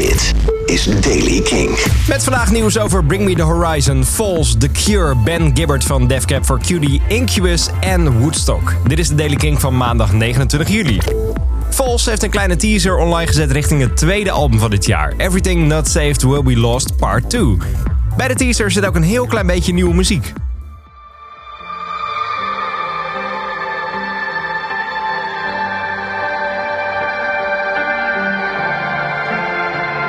[0.00, 0.34] Dit
[0.66, 1.78] is Daily King.
[2.08, 6.24] Met vandaag nieuws over Bring Me The Horizon, Falls, The Cure, Ben Gibbard van Def
[6.24, 8.74] Cab for Cutie, Incubus en Woodstock.
[8.86, 10.98] Dit is de Daily King van maandag 29 juli.
[11.70, 15.14] Falls heeft een kleine teaser online gezet richting het tweede album van dit jaar.
[15.16, 17.56] Everything Not Saved Will Be Lost Part 2.
[18.16, 20.32] Bij de teaser zit ook een heel klein beetje nieuwe muziek.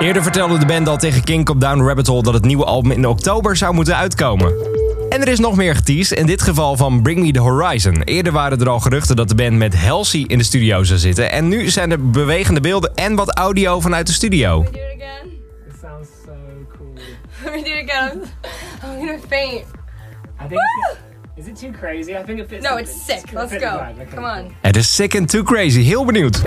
[0.00, 2.90] Eerder vertelde de band al tegen King op Down Rabbit Hole dat het nieuwe album
[2.90, 4.52] in oktober zou moeten uitkomen.
[5.08, 8.02] En er is nog meer geteased, in dit geval van Bring Me The Horizon.
[8.02, 11.30] Eerder waren er al geruchten dat de band met Halsey in de studio zou zitten.
[11.30, 14.62] En nu zijn er bewegende beelden en wat audio vanuit de studio.
[14.62, 15.32] Do it again.
[15.68, 16.32] It sounds so
[16.76, 16.92] cool.
[17.44, 18.22] Let me do it again.
[18.84, 19.64] I'm, gonna faint.
[20.44, 20.96] I think.
[21.36, 22.10] Is it too crazy?
[22.10, 22.68] I think it fits.
[22.68, 23.32] No, it's sick.
[23.32, 23.80] Let's go.
[24.14, 24.52] Come on.
[24.60, 26.42] Het is sick and too crazy, heel benieuwd.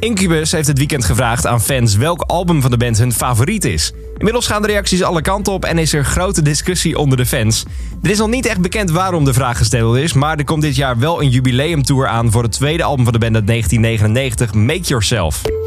[0.00, 3.92] Incubus heeft het weekend gevraagd aan fans welk album van de band hun favoriet is.
[4.16, 7.64] Inmiddels gaan de reacties alle kanten op en is er grote discussie onder de fans.
[8.02, 10.76] Er is nog niet echt bekend waarom de vraag gesteld is, maar er komt dit
[10.76, 14.88] jaar wel een jubileumtour aan voor het tweede album van de band uit 1999, Make
[14.88, 15.59] Yourself.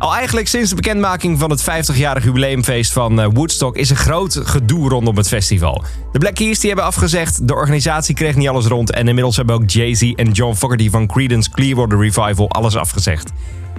[0.00, 4.40] Al eigenlijk sinds de bekendmaking van het 50-jarig jubileumfeest van eh, Woodstock is er groot
[4.44, 5.84] gedoe rondom het festival.
[6.12, 9.54] De Black Keys die hebben afgezegd, de organisatie kreeg niet alles rond en inmiddels hebben
[9.54, 13.30] ook Jay-Z en John Fogerty van Creedence Clearwater Revival alles afgezegd.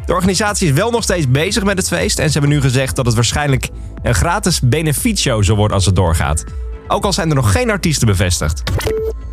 [0.06, 2.96] De organisatie is wel nog steeds bezig met het feest en ze hebben nu gezegd
[2.96, 3.70] dat het waarschijnlijk
[4.04, 6.44] een gratis benefietshow zal worden als het doorgaat.
[6.88, 8.64] Ook al zijn er nog geen artiesten bevestigd.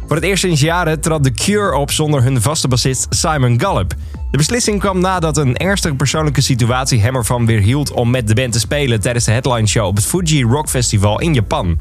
[0.06, 3.94] Voor het eerst sinds jaren trad The Cure op zonder hun vaste bassist Simon Gallup.
[4.30, 8.52] De beslissing kwam nadat een ernstige persoonlijke situatie hem ervan weerhield om met de band
[8.52, 11.80] te spelen tijdens de headline show op het Fuji Rock Festival in Japan.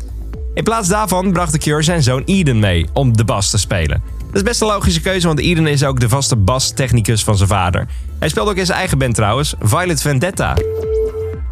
[0.54, 4.02] In plaats daarvan bracht The Cure zijn zoon Eden mee om de bas te spelen.
[4.28, 7.50] Dat is best een logische keuze, want Eden is ook de vaste bastechnicus van zijn
[7.50, 7.88] vader.
[8.20, 10.56] Hij speelt ook in zijn eigen band trouwens, Violet Vendetta.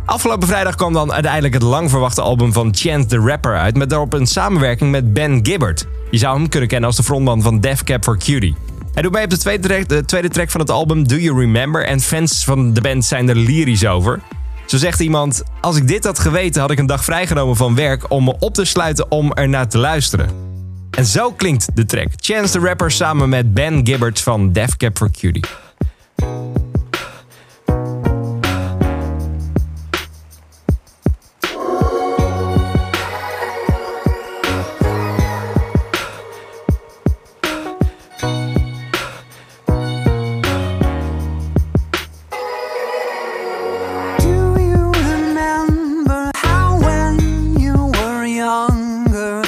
[0.06, 3.78] Afgelopen vrijdag kwam dan uiteindelijk het lang verwachte album van Chance the Rapper uit...
[3.78, 5.86] met daarop een samenwerking met Ben Gibbard.
[6.12, 8.56] Je zou hem kunnen kennen als de frontman van Def Cab for Cutie.
[8.96, 11.40] Hij doet mee op de tweede track, de tweede track van het album Do You
[11.40, 11.86] Remember...
[11.86, 14.20] en fans van de band zijn er lyrisch over.
[14.66, 15.44] Zo zegt iemand...
[15.62, 18.12] Als ik dit had geweten had ik een dag vrijgenomen van werk...
[18.12, 20.30] om me op te sluiten om er naar te luisteren.
[20.92, 22.08] En zo klinkt de track.
[22.16, 25.44] Chance the Rapper samen met Ben Gibbard van Def Cab for Cutie.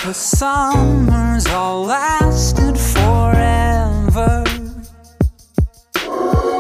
[0.07, 4.41] The summers all lasted forever?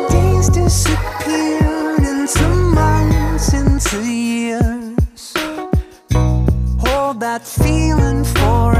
[0.09, 5.33] Days disappeared into months, into years.
[6.83, 8.76] Hold that feeling forever.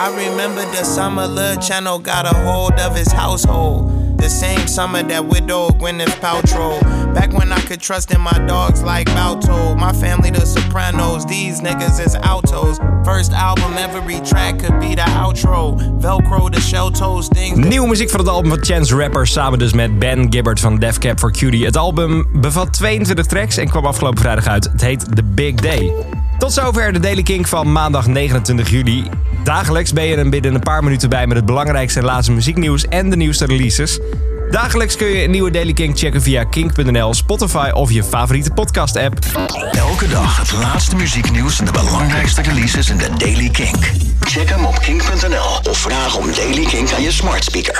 [0.00, 4.16] I remember the summer Lil Channel got a hold of his household.
[4.18, 6.80] The same summer that widowed Gwyneth Paltrow.
[7.12, 9.74] Back when I could trust in my dogs like Balto.
[9.74, 12.78] My family, the Sopranos, these niggas is altos.
[13.04, 15.76] First album, every track could be the outro.
[16.00, 17.58] Velcro, the shell toes, things.
[17.58, 20.98] Nieuwe muziek van het album van Chance Rapper samen dus met Ben Gibbard van Def
[20.98, 21.64] Cab for Cutie.
[21.64, 24.64] Het album bevat 22 tracks en kwam afgelopen vrijdag uit.
[24.72, 25.92] Het heet The Big Day.
[26.38, 29.04] Tot zover de Daily King van maandag 29 juli.
[29.44, 32.88] Dagelijks ben je er binnen een paar minuten bij met het belangrijkste en laatste muzieknieuws
[32.88, 33.98] en de nieuwste releases.
[34.50, 38.96] Dagelijks kun je een nieuwe Daily King checken via kink.nl, Spotify of je favoriete podcast
[38.96, 39.18] app.
[39.72, 43.76] Elke dag het laatste muzieknieuws en de belangrijkste releases in de Daily King.
[44.20, 47.76] Check hem op kink.nl of vraag om Daily King aan je smart speaker.